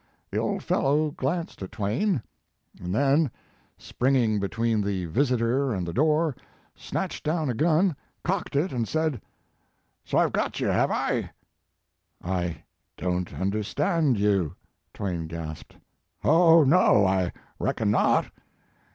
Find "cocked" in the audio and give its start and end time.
8.23-8.55